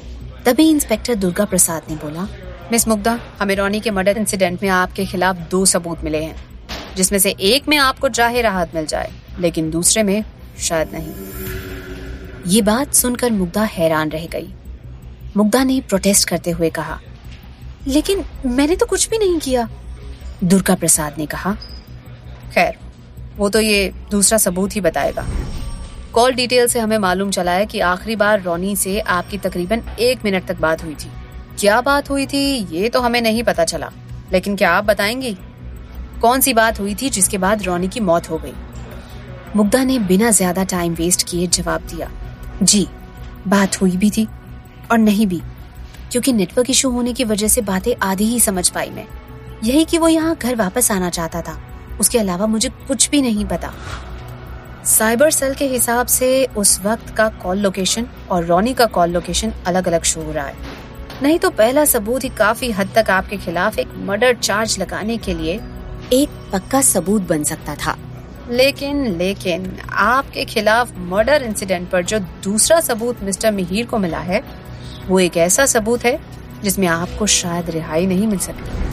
तभी 0.46 0.68
इंस्पेक्टर 0.70 1.14
दुर्गा 1.14 1.44
प्रसाद 1.44 1.82
ने 1.90 1.96
बोला, 1.96 2.28
मिस 2.72 2.88
मुग्धा, 2.88 3.18
हमें 3.40 3.56
रोनी 3.56 3.80
के 3.80 3.90
मर्डर 3.90 4.18
इंसिडेंट 4.18 4.62
में 4.62 4.68
आपके 4.70 5.06
खिलाफ 5.06 5.36
दो 5.36 5.64
सबूत 5.66 6.04
मिले 6.04 6.24
हैं। 6.24 6.55
जिसमें 6.96 7.18
से 7.18 7.30
एक 7.30 7.68
में 7.68 7.76
आपको 7.76 8.08
चाहे 8.08 8.42
राहत 8.42 8.74
मिल 8.74 8.86
जाए, 8.86 9.12
लेकिन 9.38 9.70
दूसरे 9.70 10.02
में 10.02 10.24
शायद 10.58 10.90
नहीं। 10.94 11.12
ये 12.46 12.62
बात 12.62 12.94
सुनकर 12.94 13.30
मुग्धा 13.30 13.64
हैरान 13.64 14.10
रह 14.10 14.26
गई। 14.26 14.52
मुग्धा 15.36 15.62
ने 15.64 15.80
प्रोटेस्ट 15.80 16.28
करते 16.28 16.50
हुए 16.50 16.70
कहा, 16.70 17.00
लेकिन 17.86 18.24
मैंने 18.46 18.76
तो 18.76 18.86
कुछ 18.86 19.08
भी 19.10 19.18
नहीं 19.18 19.38
किया। 19.38 19.68
दुर्गा 20.44 20.74
प्रसाद 20.74 21.18
ने 21.18 21.26
कहा, 21.26 21.52
खैर, 22.54 22.76
वो 23.36 23.48
तो 23.48 23.60
ये 23.60 23.92
दूसरा 24.10 24.38
सबूत 24.38 24.76
ही 24.76 24.80
बताएगा। 24.80 25.26
कॉल 26.12 26.32
डिटेल 26.32 26.66
से 26.66 26.80
हमें 26.80 26.98
मालूम 26.98 27.30
चला 27.30 27.52
है 27.52 27.66
कि 27.66 27.80
आखिरी 27.80 28.16
बार 28.16 28.42
रोनी 28.42 28.74
से 28.76 28.98
आपकी 29.00 29.38
तकरीबन 29.38 29.82
एक 30.00 30.24
मिनट 30.24 30.46
तक 30.46 30.56
बात 30.56 30.84
हुई 30.84 30.94
थी। 30.94 31.10
क्या 31.58 31.80
बात 31.80 32.10
हुई 32.10 32.26
थी, 32.26 32.46
ये 32.72 32.88
तो 32.88 33.00
हमें 33.00 33.20
नहीं 33.20 33.42
पता 33.42 33.64
चला। 33.64 33.90
लेकिन 34.32 34.56
क्या 34.56 34.70
आप 34.70 34.84
बताएँगी? 34.84 35.36
कौन 36.22 36.40
सी 36.40 36.54
बात 36.54 36.80
हुई 36.80 36.94
थी 36.94 37.10
जिसके 37.10 37.38
बाद 37.38 37.62
रोनी 37.62 37.88
की 37.88 38.00
मौत 38.02 38.30
हो 38.30 38.38
गई? 38.38 38.52
मुग्धा 39.56 39.82
ने 39.84 39.98
बिना 40.00 40.30
ज़्यादा 40.32 40.64
टाइम 40.66 40.94
वेस्ट 40.94 41.28
किए 41.28 41.46
जवाब 41.48 41.82
दिया, 41.86 42.10
जी, 42.62 42.86
बात 43.48 43.80
हुई 43.80 43.96
भी 43.96 44.10
थी 44.10 44.26
और 44.90 44.98
नहीं 44.98 45.26
भी, 45.26 45.40
क्योंकि 46.12 46.32
नेटवर्क 46.32 46.70
इशू 46.70 46.90
होने 46.90 47.12
की 47.12 47.24
वजह 47.24 47.48
से 47.48 47.60
बातें 47.62 47.94
आधी 48.02 48.24
ही 48.24 48.40
समझ 48.40 48.68
पाई 48.68 48.90
मैं। 48.90 49.06
यही 49.64 49.84
कि 49.84 49.98
वो 49.98 50.08
यहाँ 50.08 50.34
घर 50.34 50.56
वापस 50.56 50.90
आना 50.90 51.10
चाहता 51.10 51.40
था। 51.42 51.58
उसके 52.00 52.18
अलावा 52.18 52.46
मुझे 52.46 52.68
कुछ 52.88 53.08
भी 53.10 53.20
नहीं 53.22 53.44
पता। 53.44 53.72
साइबर 54.86 55.30
सेल 55.30 55.54
के 55.54 55.66
हिसाब 55.66 56.06
से 56.06 56.28
उस 56.56 56.80
वक्त 56.80 57.14
का 57.16 57.28
कॉल 57.42 57.58
लोकेशन 57.58 58.06
और 58.30 58.44
रोनी 58.44 58.74
का 58.74 58.86
कॉल 58.88 59.10
लोकेशन 59.10 59.52
अलग 59.66 59.88
अलग 59.88 60.02
शो 60.04 60.22
हो 60.22 60.32
रहा 60.32 60.46
है। 60.46 60.54
नहीं 61.22 61.38
तो 61.38 61.50
पहला 61.52 61.84
सबूत 61.84 62.24
ही 62.24 62.28
काफ़ी 62.38 62.70
हद 62.70 62.90
तक 62.94 63.10
आपके 63.10 63.36
खिलाफ 63.36 63.78
एक 63.78 63.94
मर्डर 64.06 64.34
चार्ज 64.34 64.78
लगाने 64.78 65.16
के 65.18 65.34
लिए 65.34 65.58
एक 66.12 66.28
पक्का 66.52 66.80
सबूत 66.80 67.22
बन 67.22 67.44
सकता 67.44 67.74
था। 67.74 67.98
लेकिन 68.50 69.16
लेकिन, 69.16 69.78
आपके 69.90 70.44
खिलाफ 70.44 70.92
मर्डर 70.98 71.42
इंसिडेंट 71.42 71.90
पर 71.90 72.04
जो 72.04 72.18
दूसरा 72.18 72.80
सबूत 72.80 73.22
मिस्टर 73.22 73.52
मिहिर 73.52 73.86
को 73.86 73.98
मिला 73.98 74.18
है, 74.18 74.42
वो 75.08 75.20
एक 75.20 75.36
ऐसा 75.36 75.66
सबूत 75.66 76.04
है 76.04 76.20
जिसमें 76.62 76.86
आपको 76.86 77.26
शायद 77.26 77.70
रिहाई 77.70 78.06
नहीं 78.06 78.26
मिल 78.26 78.38
सकती 78.38 78.86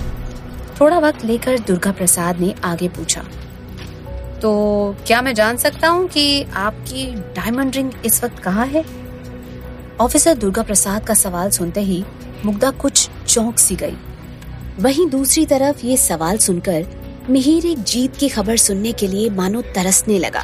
थोड़ा 0.82 1.00
वक्त 1.00 1.26
लेकर 1.26 1.60
दुर्गा 1.60 1.92
प्रसाद 1.92 2.40
ने 2.40 2.56
आगे 2.64 2.88
पूछा 2.88 3.22
तो 4.42 4.52
क्या 5.08 5.22
मैं 5.22 5.34
जान 5.34 5.58
सकता 5.58 5.88
हूँ 5.88 6.08
कि 6.08 6.44
आपकी 6.44 7.16
डायमंड 7.16 7.76
रिंग 7.76 7.92
इस 8.06 8.24
वक्त 8.24 8.40
कहाँ 8.40 8.66
है? 8.68 8.86
ऑफिसर 10.02 10.34
दुर्गा 10.34 10.62
प्रसाद 10.62 11.06
का 11.06 11.14
सवाल 11.14 11.50
सुनते 11.50 11.82
ही 11.82 12.04
मुग्धा 12.46 12.72
कुछ 12.72 13.10
चौंक 13.28 13.58
सी 13.58 13.76
गई। 13.76 13.98
वहीं 14.80 15.10
दूसरी 15.10 15.46
तरफ़ 15.46 15.86
ये 15.86 15.98
सवाल 15.98 16.38
सुनकर 16.38 17.03
मिहिर 17.30 17.66
एक 17.66 17.80
जीत 17.80 18.16
की 18.16 18.28
खबर 18.30 18.58
सुनने 18.58 18.92
के 18.92 19.08
लिए 19.08 19.30
मानो 19.30 19.62
तरसने 19.76 20.18
लगा। 20.20 20.44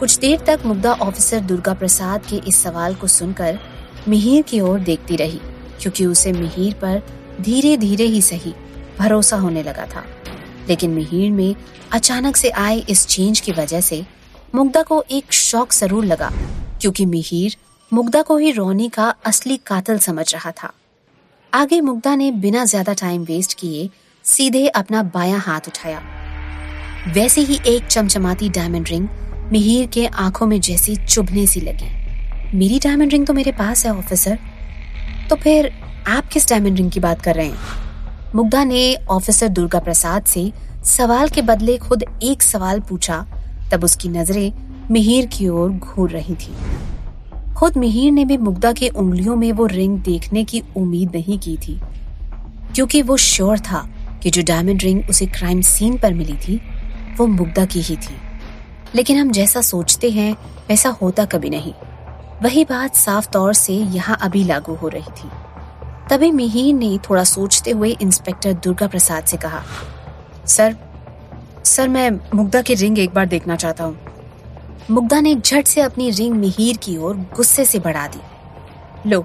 कुछ 0.00 0.16
देर 0.18 0.40
तक 0.46 0.62
मुग्धा 0.66 0.92
ऑफिसर 0.92 1.40
दुर्गा 1.40 1.74
प्रसाद 1.74 2.26
के 2.26 2.36
इस 2.48 2.56
सवाल 2.56 2.94
को 2.94 3.06
सुनकर 3.06 3.58
मिहिर 4.08 4.42
की 4.42 4.60
ओर 4.60 4.80
देखती 4.80 5.16
रही, 5.16 5.40
क्योंकि 5.80 6.06
उसे 6.06 6.32
मिहिर 6.32 6.74
पर 6.74 7.02
धीरे 7.40 7.76
धीरे 7.76 8.04
ही 8.06 8.22
सही 8.22 8.54
भरोसा 8.98 9.36
होने 9.36 9.62
लगा 9.62 9.86
था। 9.86 10.04
लेकिन 10.68 10.90
मिहिर 10.90 11.30
में 11.30 11.54
अचानक 11.92 12.36
से 12.36 12.50
आए 12.50 12.78
इस 12.80 13.06
चेंज 13.06 13.40
की 13.40 13.52
वजह 13.52 13.80
से 13.80 14.04
मुग्धा 14.54 14.82
को 14.82 15.02
एक 15.10 15.32
शौक 15.32 15.72
ज़रूर 15.72 16.04
लगा, 16.04 16.30
क्योंकि 16.80 17.06
मिहिर 17.06 17.56
मुग्धा 17.92 18.22
को 18.22 18.36
ही 18.36 18.50
रोनी 18.52 18.88
का 18.88 19.14
असली 19.26 19.56
कातल 19.66 19.98
समझ 20.00 20.32
रहा 20.34 20.50
था। 20.52 20.72
आगे 21.52 21.80
मुग्धा 21.80 22.14
ने 22.16 22.30
बिना 22.32 22.64
ज़्यादा 22.64 22.92
टाइम 22.92 23.24
वेस्ट 23.24 23.58
किए 23.58 23.90
सीधे 24.24 24.66
अपना 24.68 25.02
बाया 25.04 25.38
हाथ 25.38 25.68
उठाया। 25.68 26.00
वैसे 27.14 27.40
ही 27.40 27.58
एक 27.66 27.86
चमचमाती 27.86 28.48
डायमंड 28.48 28.88
रिंग 28.88 29.08
मिहिर 29.52 29.86
के 29.86 30.06
आँखों 30.06 30.46
में 30.46 30.60
जैसी 30.60 30.94
चुभने 30.96 31.46
सी 31.46 31.60
लगी। 31.60 32.58
मेरी 32.58 32.78
डायमंड 32.78 33.12
रिंग 33.12 33.26
तो 33.26 33.34
मेरे 33.34 33.52
पास 33.52 33.84
है 33.86 33.92
ऑफिसर 33.92 34.38
तो 35.30 35.36
फिर 35.36 35.72
आप 36.08 36.28
किस 36.28 36.48
डायमंड 36.48 36.76
रिंग 36.76 36.90
की 36.90 37.00
बात 37.00 37.22
कर 37.22 37.34
रहे 37.34 37.46
हैं? 37.46 38.32
मुग्धा 38.34 38.64
ने 38.64 38.94
ऑफिसर 39.10 39.48
दुर्गा 39.48 39.78
प्रसाद 39.80 40.24
से 40.24 40.50
सवाल 40.86 41.28
के 41.28 41.42
बदले 41.42 41.76
खुद 41.78 42.04
एक 42.22 42.42
सवाल 42.42 42.80
पूछा, 42.80 43.24
तब 43.72 43.84
उसकी 43.84 44.08
नज़रें 44.08 44.52
मिहिर 44.90 45.26
की 45.26 45.48
ओर 45.48 45.70
घूर 45.70 46.10
रही 46.10 46.34
थी। 46.34 46.54
खुद 47.54 47.76
मिहिर 47.76 48.12
ने 48.12 48.24
भी 48.24 48.36
मुग्धा 48.38 48.72
के 48.72 48.88
उंगलियों 48.88 49.36
में 49.36 49.50
वो 49.52 49.66
रिंग 49.66 49.98
देखने 50.00 50.44
की 50.44 50.62
उम्मीद 50.76 51.16
नहीं 51.16 51.38
की 51.38 51.56
थी, 51.58 51.78
क्योंकि 52.74 53.02
वो 53.02 53.16
श्योर 53.16 53.58
था 53.60 53.88
कि 54.22 54.30
जो 54.30 54.42
डायमंड 54.42 54.82
रिंग 54.82 55.02
उसे 55.10 55.26
क्राइम 55.26 55.60
सीन 55.60 55.98
पर 55.98 56.14
मिली 56.14 56.36
थी, 56.36 56.60
वो 57.16 57.26
मुग्धा 57.26 57.64
की 57.64 57.80
ही 57.80 57.96
थी। 57.96 58.16
लेकिन 58.94 59.18
हम 59.18 59.30
जैसा 59.30 59.60
सोचते 59.60 60.10
हैं, 60.10 60.36
वैसा 60.68 60.88
होता 60.88 61.24
कभी 61.24 61.50
नहीं। 61.50 61.72
वही 62.42 62.64
बात 62.64 62.94
साफ़ 62.94 63.28
तौर 63.30 63.54
से 63.54 63.72
यहाँ 63.72 64.18
अभी 64.22 64.44
लागू 64.44 64.74
हो 64.74 64.88
रही 64.88 65.10
थी। 65.10 65.28
तभी 66.10 66.30
मिहिर 66.30 66.74
ने 66.74 66.98
थोड़ा 67.10 67.24
सोचते 67.24 67.70
हुए 67.70 67.96
इंस्पेक्टर 68.02 68.52
दुर्गा 68.52 68.86
प्रसाद 68.86 69.24
से 69.24 69.36
कहा, 69.36 69.62
सर 70.46 70.76
सर, 71.64 71.88
मैं 71.88 72.10
मुग्धा 72.34 72.62
की 72.62 72.74
रिंग 72.74 72.98
एक 72.98 73.14
बार 73.14 73.26
देखना 73.26 73.56
चाहता 73.56 73.84
हूँ। 73.84 73.98
मुग्धा 74.90 75.20
ने 75.20 75.34
झट 75.34 75.66
से 75.66 75.80
अपनी 75.80 76.10
रिंग 76.10 76.34
मिहिर 76.34 76.76
की 76.76 76.96
ओर 76.96 77.16
गुस्से 77.16 77.64
से 77.64 77.78
बढ़ा 77.78 78.06
दी। 78.06 78.20
लो, 79.10 79.24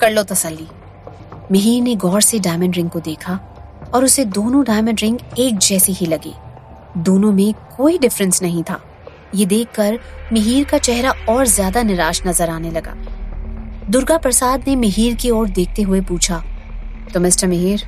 कर 0.00 0.10
लो 0.10 0.22
तसल्ली। 0.22 0.68
मिहिर 1.52 1.82
ने 1.82 1.96
गौर 1.96 2.20
से 2.20 2.38
डायमंड 2.38 2.76
रिंग 2.76 2.90
को 2.90 3.00
देखा 3.00 3.51
और 3.94 4.04
उसे 4.04 4.24
दोनों 4.26 4.64
डायमंड 4.64 5.00
रिंग 5.00 5.18
एक 5.38 5.58
जैसी 5.60 5.92
ही 5.92 6.06
लगी। 6.06 6.32
दोनों 6.98 7.32
में 7.32 7.52
कोई 7.76 7.98
डिफरेंस 7.98 8.42
नहीं 8.42 8.62
था। 8.62 8.80
ये 9.34 9.46
देखकर 9.46 9.98
मिहिर 10.32 10.64
का 10.64 10.78
चेहरा 10.80 11.14
और 11.28 11.46
ज़्यादा 11.48 11.82
निराश 11.82 12.22
नज़र 12.26 12.50
आने 12.50 12.70
लगा। 12.70 12.94
दुर्गा 13.90 14.16
प्रसाद 14.18 14.68
ने 14.68 14.76
मिहिर 14.76 15.14
की 15.14 15.30
ओर 15.30 15.48
देखते 15.50 15.82
हुए 15.82 16.00
पूछा 16.02 16.42
तो 17.14 17.20
मिस्टर 17.20 17.46
मिहिर, 17.46 17.82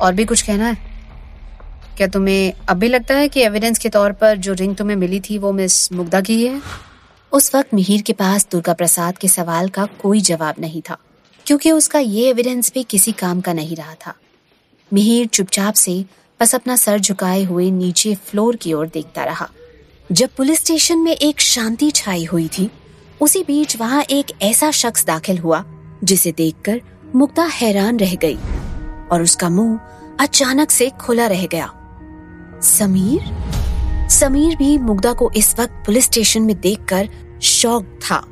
और 0.00 0.14
भी 0.14 0.24
कुछ 0.24 0.42
कहना 0.42 0.66
है? 0.66 0.76
क्या 1.96 2.06
तुम्हें 2.08 2.52
अब 2.68 2.76
भी 2.76 2.88
लगता 2.88 3.14
है 3.14 3.28
कि 3.28 3.40
एविडेंस 3.42 3.78
के 3.78 3.88
तौर 3.88 4.12
पर 4.12 4.36
जो 4.38 4.52
रिंग 4.54 4.76
तुम्हें 4.76 4.96
मिली 4.96 5.20
थी 5.20 5.38
वो 5.38 5.52
मिस 5.52 5.92
मुग्धा 5.92 6.20
की 6.20 6.44
है 6.44 6.60
उस 7.32 7.54
वक्त 7.54 7.74
मिहिर 7.74 8.02
के 8.02 8.12
पास 8.14 8.46
दुर्गा 8.52 8.72
प्रसाद 8.74 9.18
के 9.18 9.28
सवाल 9.28 9.68
का 9.68 9.84
कोई 10.00 10.20
जवाब 10.22 10.54
नहीं 10.60 10.80
था, 10.82 10.96
क्योंकि 11.46 11.70
उसका 11.72 11.98
ये 11.98 12.28
एविडेंस 12.30 12.72
भी 12.74 12.82
किसी 12.84 13.12
काम 13.14 13.40
का 13.40 13.52
नहीं 13.52 13.76
रहा 13.76 13.94
था। 13.96 14.14
मिहिर 14.92 15.26
चुपचाप 15.26 15.74
से 15.74 16.04
बस 16.40 16.54
अपना 16.54 16.76
सर 16.76 16.98
झुकाए 17.00 17.42
हुए 17.44 17.70
नीचे 17.70 18.14
फ्लोर 18.14 18.56
की 18.56 18.72
ओर 18.72 18.86
देखता 18.86 19.24
रहा। 19.24 19.48
जब 20.12 20.28
पुलिस 20.36 20.58
स्टेशन 20.58 20.98
में 20.98 21.12
एक 21.12 21.40
शांति 21.40 21.90
छाई 21.90 22.24
हुई 22.24 22.48
थी, 22.48 22.70
उसी 23.20 23.42
बीच 23.42 23.76
वहाँ 23.76 24.02
एक 24.02 24.32
ऐसा 24.42 24.70
शख्स 24.70 25.04
दाखिल 25.06 25.38
हुआ, 25.38 25.64
जिसे 26.04 26.32
देखकर 26.32 26.80
मुक्ता 27.14 27.44
हैरान 27.44 27.98
रह 27.98 28.14
गई 28.14 28.38
और 29.12 29.22
उसका 29.22 29.48
मुँह 29.48 29.78
अचानक 30.20 30.70
से 30.70 30.90
खुला 31.00 31.26
रह 31.26 31.46
गया। 31.46 31.70
समीर? 32.62 34.08
समीर 34.10 34.56
भी 34.56 34.76
मुग्धा 34.78 35.12
को 35.12 35.30
इस 35.36 35.54
वक्त 35.60 35.82
पुलिस 35.86 36.04
स्टेशन 36.04 36.42
में 36.42 36.60
देखकर 36.60 37.08
शौक 37.42 37.98
था। 38.02 38.24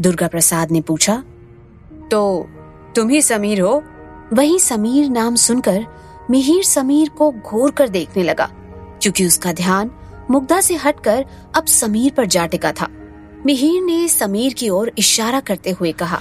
दुर्गा 0.00 0.28
प्रसाद 0.28 0.70
ने 0.70 0.80
पूछा 0.80 1.22
तो 2.10 2.48
तुम 2.96 3.08
ही 3.08 3.22
समीर 3.22 3.60
हो? 3.60 3.82
वही 4.32 4.58
समीर 4.58 5.08
नाम 5.10 5.34
सुनकर 5.34 5.84
मिहिर 6.30 6.62
समीर 6.64 7.08
को 7.08 7.30
घोर 7.32 7.70
कर 7.70 7.88
देखने 7.88 8.22
लगा, 8.22 8.48
क्योंकि 9.02 9.26
उसका 9.26 9.52
ध्यान 9.52 9.90
मुग्धा 10.30 10.60
से 10.60 10.74
हटकर 10.74 11.24
अब 11.56 11.66
समीर 11.66 12.12
पर 12.12 12.26
जा 12.26 12.46
टिका 12.46 12.72
था। 12.72 12.88
मिहिर 13.46 13.82
ने 13.82 14.08
समीर 14.08 14.52
की 14.52 14.68
ओर 14.68 14.92
इशारा 14.98 15.40
करते 15.40 15.70
हुए 15.70 15.92
कहा 15.92 16.18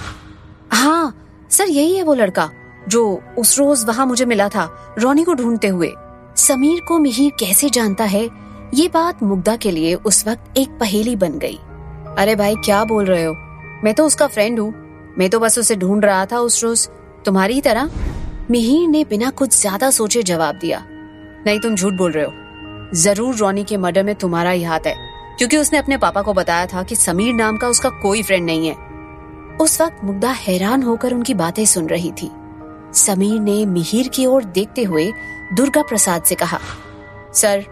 हाँ 0.72 1.48
सर, 1.50 1.66
यही 1.66 1.96
है 1.96 2.04
वो 2.04 2.14
लड़का, 2.14 2.50
जो 2.88 3.22
उस 3.38 3.58
रोज 3.60 3.84
वहाँ 3.86 4.06
मुझे 4.06 4.26
मिला 4.26 4.50
था, 4.50 4.70
रोनी 5.00 5.24
को 5.24 5.34
ढूंढते 5.34 5.68
हुए। 5.68 5.92
समीर 6.38 6.80
को 6.88 7.00
मिहिर 7.00 7.32
कैसे 7.40 7.70
जानता 7.70 8.04
है, 8.04 8.24
ये 8.74 8.88
बात 8.88 9.24
मुग्धा 9.24 9.56
के 9.56 9.72
लिए 9.72 9.94
उस 9.96 10.28
वक्त 10.28 10.58
एक 10.58 10.70
पहेली 10.80 11.16
बन 11.16 11.38
गई। 11.38 11.58
अरे 12.18 12.36
भाई, 12.36 12.56
क्या 12.56 12.84
बोल 12.84 13.06
रहे 13.06 13.24
हो? 13.24 13.34
मैं 13.84 13.94
तो 13.94 14.06
उसका 14.06 14.28
फ्रेंड 14.28 14.60
हूँ। 14.60 14.74
मैं 15.18 15.30
तो 15.30 15.40
बस 15.40 15.58
उसे 15.60 15.76
ढूंढ 15.76 16.06
रहा 16.06 16.26
था 16.26 16.40
उस 16.40 16.64
रोज। 16.64 16.88
तुम्हारी 17.26 17.60
तरह 17.62 17.90
मिहिर 18.52 18.88
ने 18.90 19.04
बिना 19.04 19.30
कुछ 19.30 19.60
ज़्यादा 19.60 19.90
सोचे 19.92 20.22
जवाब 20.24 20.56
दिया। 20.56 20.84
नहीं, 21.46 21.60
तुम 21.60 21.76
झूठ 21.76 21.94
बोल 21.94 22.12
रहे 22.12 22.24
हो। 22.26 22.32
ज़रूर 22.94 23.36
रोनी 23.36 23.64
के 23.64 23.78
मर्डर 23.78 24.04
में 24.04 24.14
तुम्हारा 24.16 24.50
ही 24.50 24.64
हाथ 24.64 24.88
है, 24.88 24.96
क्योंकि 25.38 25.58
उसने 25.58 25.80
अपने 25.80 25.98
पापा 25.98 26.22
को 26.22 26.34
बताया 26.34 26.66
था 26.66 26.84
कि 26.84 26.96
समीर 26.96 27.34
नाम 27.34 27.58
का 27.58 27.68
उसका 27.68 27.90
कोई 28.02 28.24
फ्रेंड 28.24 28.46
नहीं 28.46 28.68
है। 28.68 28.76
उस 29.58 29.82
वक्त 29.82 30.04
मुग्धा 30.04 30.32
हैरान 30.38 30.84
होकर 30.84 31.14
उनकी 31.14 31.34
बातें 31.34 31.66
सुन 31.66 31.88
रही 31.88 32.12
थी। 32.12 32.30
समीर 32.96 33.40
ने 33.42 33.66
मिहिर 33.68 34.08
की 34.08 34.26
ओर 34.26 34.44
देखते 34.46 34.84
हुए 34.84 35.12
दुर्गा 35.54 35.82
प्रसाद 35.82 36.24
से 36.24 36.36
कहा, 36.36 36.60
सर, 37.34 37.64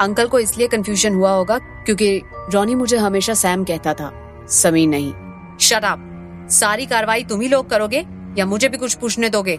अंकल 0.00 0.26
को 0.26 0.38
इसलिए 0.38 0.66
कंफ्यूजन 0.68 1.14
हुआ 1.14 1.30
होगा 1.30 1.58
क्योंकि 1.58 2.16
रोनी 2.52 2.74
मुझे 2.74 2.96
हमेशा 2.96 3.34
सैम 3.34 3.64
कहता 3.64 3.94
था। 3.94 4.12
समीर 4.52 4.88
नहीं। 4.88 5.12
शराब 5.60 6.10
सारी 6.50 6.86
कार्रवाई 6.86 7.24
तुम 7.24 7.40
ही 7.40 7.48
लोग 7.48 7.68
करोगे? 7.70 8.04
या 8.38 8.46
मुझे 8.46 8.68
भी 8.68 8.78
कुछ 8.78 8.94
पूछने 8.94 9.28
दोगे? 9.28 9.58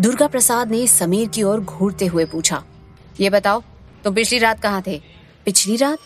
दुर्गा 0.00 0.26
प्रसाद 0.26 0.70
ने 0.70 0.86
समीर 0.86 1.28
की 1.28 1.42
ओर 1.42 1.60
घूरते 1.60 2.06
हुए 2.06 2.24
पूछा 2.24 2.62
ये 3.20 3.30
बताओ 3.30 3.62
तुम 4.04 4.14
पिछली 4.14 4.38
रात 4.38 4.60
कहाँ 4.60 4.82
थे? 4.86 5.02
पिछली 5.44 5.76
रात? 5.76 5.98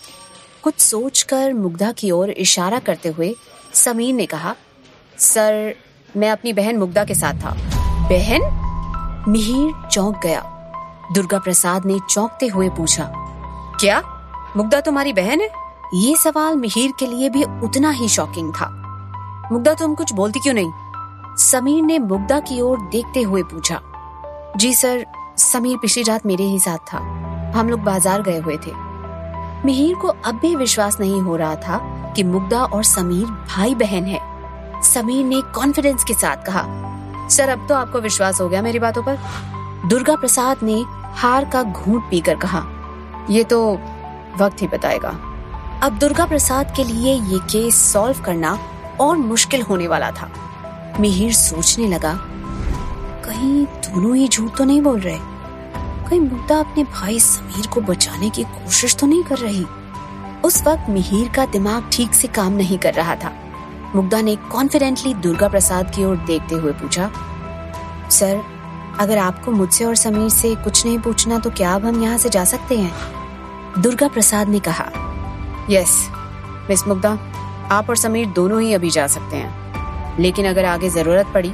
कुछ 0.62 0.78
सोचकर 0.78 1.52
मुग्धा 1.54 1.92
की 1.92 2.10
ओर 2.10 2.30
इशारा 2.30 2.78
करते 2.78 3.08
हुए 3.08 3.34
समीर 3.74 4.14
ने 4.14 4.26
कहा 4.26 4.54
सर 5.18 5.74
मैं 6.16 6.30
अपनी 6.30 6.52
बहन 6.52 6.76
मुग्धा 6.76 7.04
के 7.04 7.14
साथ 7.14 7.34
था। 7.34 7.54
बहन? 8.08 9.24
मिहिर 9.28 9.88
चौंक 9.88 10.20
गया। 10.22 10.40
दुर्गा 11.14 11.38
प्रसाद 11.38 11.86
ने 11.86 11.98
चौंकते 12.10 12.46
हुए 12.46 12.68
पूछा 12.68 13.12
क्या? 13.80 14.02
मुग्धा 14.56 14.80
तुम्हारी 14.80 15.12
बहन 15.12 15.40
है? 15.40 15.50
ये 15.94 16.16
सवाल 16.16 16.56
मिहिर 16.56 16.92
के 16.98 17.06
लिए 17.06 17.28
भी 17.28 17.44
उतना 17.44 17.90
ही 17.90 18.08
शॉकिंग 18.08 18.52
था। 18.54 18.68
मुग्धा 19.52 19.74
तुम 19.74 19.94
कुछ 19.94 20.12
बोलती 20.12 20.40
क्यों 20.40 20.54
नहीं? 20.54 20.70
समीर 21.36 21.82
ने 21.84 21.98
मुग्धा 21.98 22.38
की 22.40 22.60
ओर 22.60 22.80
देखते 22.92 23.22
हुए 23.22 23.42
पूछा, 23.42 23.80
जी 24.56 24.72
सर, 24.74 25.04
समीर 25.38 25.76
पिछली 25.78 26.02
रात 26.02 26.24
मेरे 26.26 26.44
ही 26.44 26.58
साथ 26.58 26.78
था। 26.92 26.98
हम 27.56 27.68
लोग 27.70 27.80
बाज़ार 27.80 28.22
गए 28.22 28.38
हुए 28.38 28.56
थे। 28.56 28.72
मिहिर 29.64 29.94
को 29.94 30.08
अब 30.08 30.38
भी 30.42 30.54
विश्वास 30.56 30.98
नहीं 31.00 31.20
हो 31.22 31.36
रहा 31.36 31.54
था 31.56 31.78
कि 32.16 32.22
मुग्धा 32.24 32.62
और 32.64 32.84
समीर 32.84 33.26
भाई 33.26 33.74
बहन 33.74 34.04
है। 34.04 34.20
समीर 34.84 35.24
ने 35.24 35.40
कॉन्फिडेंस 35.54 36.04
के 36.04 36.14
साथ 36.14 36.44
कहा, 36.46 36.62
सर, 37.28 37.48
अब 37.48 37.66
तो 37.68 37.74
आपको 37.74 38.00
विश्वास 38.00 38.40
हो 38.40 38.48
गया 38.48 38.62
मेरी 38.62 38.78
बातों 38.78 39.02
पर? 39.02 39.18
दुर्गा 39.88 40.16
प्रसाद 40.16 40.62
ने 40.62 40.82
हार 41.16 41.44
का 41.44 41.62
घूंट 41.62 42.10
पीकर 42.10 42.36
कहा, 42.36 42.64
ये 43.30 43.44
तो 43.44 43.60
वक्त 44.40 44.62
ही 44.62 44.68
बताएगा। 44.68 45.10
अब 45.82 45.98
दुर्गा 45.98 46.26
प्रसाद 46.26 46.72
के 46.76 46.84
लिए 46.84 47.14
ये 47.14 47.38
केस 47.44 47.82
सॉल्व 47.92 48.22
करना 48.24 48.58
और 49.00 49.16
मुश्किल 49.18 49.62
होने 49.62 49.88
वाला 49.88 50.10
था। 50.10 50.30
मिहिर 51.00 51.32
सोचने 51.32 51.86
लगा, 51.88 52.12
कहीं 53.24 53.64
दोनों 53.64 54.14
ही 54.16 54.28
झूठ 54.28 54.56
तो 54.56 54.64
नहीं 54.64 54.80
बोल 54.80 55.00
रहे? 55.00 55.18
कहीं 56.08 56.20
मुद्दा 56.20 56.58
अपने 56.58 56.84
भाई 56.84 57.18
समीर 57.20 57.66
को 57.66 57.80
बचाने 57.80 58.30
की 58.30 58.42
कोशिश 58.44 58.96
तो 58.96 59.06
नहीं 59.06 59.22
कर 59.22 59.38
रही? 59.38 59.64
उस 60.44 60.62
वक्त 60.66 60.90
मिहिर 60.90 61.28
का 61.28 61.44
दिमाग 61.46 61.88
ठीक 61.92 62.14
से 62.14 62.28
काम 62.28 62.52
नहीं 62.52 62.78
कर 62.78 62.94
रहा 62.94 63.14
था। 63.14 63.32
मुग्धा 63.94 64.20
ने 64.20 64.36
कॉन्फिडेंटली 64.52 65.14
दुर्गा 65.16 65.48
प्रसाद 65.48 65.94
की 65.94 66.04
ओर 66.04 66.16
देखते 66.16 66.54
हुए 66.54 66.72
पूछा, 66.72 67.10
सर, 68.10 68.40
अगर 69.00 69.18
आपको 69.18 69.52
मुझसे 69.52 69.84
और 69.84 69.94
समीर 69.96 70.28
से 70.28 70.54
कुछ 70.54 70.84
नहीं 70.86 70.98
पूछना 70.98 71.38
तो 71.38 71.50
क्या 71.50 71.74
अब 71.74 71.84
हम 71.86 72.02
यहाँ 72.02 72.18
से 72.18 72.28
जा 72.28 72.44
सकते 72.44 72.78
हैं? 72.78 73.82
दुर्गा 73.82 74.08
प्रसाद 74.08 74.48
ने 74.48 74.58
कहा 74.60 74.90
यस 75.70 75.98
मिस 76.70 76.86
मुग्धा, 76.88 77.18
आप 77.70 77.88
और 77.88 77.96
समीर 77.96 78.26
दोनों 78.26 78.60
ही 78.62 78.72
अभी 78.74 78.90
जा 78.90 79.06
सकते 79.06 79.36
हैं। 79.36 79.65
लेकिन 80.20 80.46
अगर 80.46 80.64
आगे 80.64 80.88
ज़रूरत 80.90 81.26
पड़ी 81.34 81.52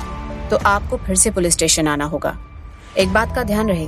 तो 0.50 0.56
आपको 0.66 0.96
फिर 0.96 1.16
से 1.16 1.30
पुलिस 1.30 1.52
स्टेशन 1.52 1.88
आना 1.88 2.04
होगा। 2.04 2.36
एक 2.98 3.12
बात 3.12 3.34
का 3.34 3.42
ध्यान 3.44 3.68
रहे, 3.68 3.86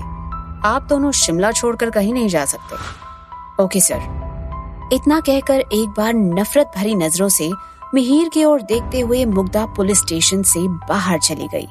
आप 0.65 0.87
दोनों 0.89 1.11
शिमला 1.13 1.51
छोड़कर 1.53 1.91
कहीं 1.91 2.13
नहीं 2.15 2.29
जा 2.29 2.45
सकते। 2.45 3.63
Okay, 3.63 3.81
sir. 3.81 4.89
इतना 4.93 5.19
कहकर 5.21 5.61
एक 5.61 5.89
बार 5.89 6.13
नफरत 6.15 6.73
भरी 6.77 6.95
नज़रों 6.95 7.29
से 7.29 7.51
मिहिर 7.95 8.29
की 8.29 8.45
ओर 8.45 8.63
देखते 8.63 9.01
हुए 9.01 9.25
मुग्धा 9.25 9.65
पुलिस 9.67 9.99
स्टेशन 9.99 10.43
से 10.43 10.67
बाहर 10.89 11.19
चली 11.21 11.49
गई। 11.49 11.67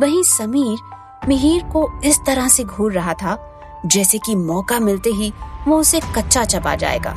वहीं 0.00 0.22
समीर 0.22 0.78
मिहिर 1.28 1.62
को 1.64 1.88
इस 2.04 2.18
तरह 2.26 2.48
से 2.48 2.64
घूर 2.64 2.92
रहा 2.92 3.12
था, 3.14 3.36
जैसे 3.86 4.18
कि 4.18 4.34
मौका 4.36 4.78
मिलते 4.80 5.10
ही 5.10 5.32
वो 5.68 5.78
उसे 5.78 6.00
कच्चा 6.16 6.44
चबा 6.44 6.74
जाएगा। 6.74 7.12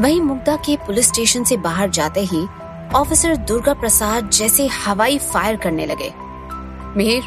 वहीं 0.00 0.20
मुग्धा 0.20 0.56
के 0.56 0.76
पुलिस 0.76 1.08
स्टेशन 1.08 1.44
से 1.44 1.56
बाहर 1.58 1.90
जाते 1.90 2.20
ही 2.22 2.46
ऑफिसर 2.94 3.36
दुर्गा 3.38 3.72
प्रसाद 3.74 4.28
जैसे 4.30 4.66
हवाई 4.66 5.18
फायर 5.18 5.56
करने 5.56 5.84
लगे। 5.86 6.12
मिहिर 6.96 7.22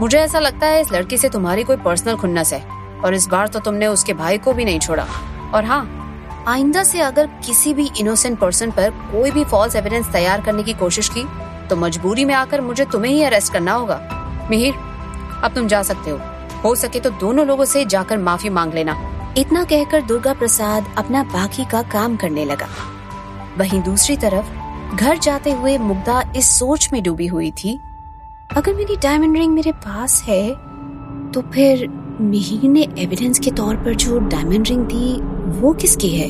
मुझे 0.00 0.18
ऐसा 0.18 0.38
लगता 0.38 0.66
है 0.66 0.80
इस 0.80 0.92
लड़की 0.92 1.18
से 1.18 1.28
तुम्हारी 1.28 1.62
कोई 1.64 1.76
पर्सनल 1.76 2.16
खुन्नस 2.16 2.52
है, 2.52 2.60
और 3.04 3.14
इस 3.14 3.26
बार 3.26 3.48
तो 3.48 3.60
तुमने 3.60 3.86
उसके 3.86 4.14
भाई 4.14 4.38
को 4.38 4.52
भी 4.52 4.64
नहीं 4.64 4.80
छोड़ा। 4.80 5.06
और 5.54 5.64
हाँ 5.64 6.44
आइंदा 6.48 6.82
से 6.84 7.00
अगर 7.00 7.26
किसी 7.46 7.74
भी 7.74 7.90
इनोसेंट 8.00 8.38
पर्सन 8.38 8.70
पर 8.70 8.90
कोई 9.12 9.30
भी 9.30 9.44
फॉल्स 9.44 9.76
एविडेंस 9.76 10.12
तैयार 10.12 10.40
करने 10.40 10.62
की 10.62 10.74
कोशिश 10.74 11.08
की 11.08 11.24
तो 11.68 11.76
मजबूरी 11.76 12.24
में 12.24 12.34
आकर 12.34 12.60
मुझे 12.60 12.84
तुम्हें 12.84 13.12
ही 13.12 13.22
अरेस्ट 13.22 13.52
करना 13.52 13.72
होगा। 13.72 14.00
मिहिर 14.50 14.74
अब 15.44 15.52
तुम 15.54 15.68
जा 15.68 15.82
सकते 15.82 16.10
हो। 16.10 16.20
हो 16.64 16.74
सके 16.74 17.00
तो 17.00 17.10
दोनों 17.10 17.46
लोगों 17.46 17.64
से 17.64 17.84
जाकर 17.84 18.18
माफ़ी 18.18 18.50
मांग 18.50 18.74
लेना। 18.74 19.00
इतना 19.38 19.64
कहकर 19.64 20.02
दुर्गा 20.02 20.34
प्रसाद 20.34 20.94
अपना 20.98 21.22
बाकी 21.32 21.64
का 21.64 21.82
काम 21.82 22.16
करने 22.16 22.44
लगा। 22.44 22.68
वहीं 23.58 23.82
दूसरी 23.82 24.16
तरफ़ 24.16 24.60
घर 24.94 25.18
जाते 25.18 25.52
हुए 25.52 25.76
मुग्धा 25.78 26.22
इस 26.36 26.46
सोच 26.48 26.88
में 26.92 27.02
डूबी 27.02 27.26
हुई 27.26 27.50
थी, 27.54 27.78
अगर 28.56 28.74
मेरी 28.74 28.96
डायमंड 28.96 29.36
रिंग 29.36 29.54
मेरे 29.54 29.72
पास 29.72 30.22
है 30.22 30.48
तो 31.32 31.42
फिर 31.52 31.86
मिहिर 32.20 32.68
ने 32.70 32.86
एविडेंस 32.98 33.38
के 33.38 33.50
तौर 33.50 33.76
पर 33.76 33.94
जो 33.94 34.18
डायमंड 34.18 34.68
रिंग 34.68 34.84
दी, 34.86 35.20
वो 35.60 35.72
किसकी 35.72 36.08
है? 36.08 36.28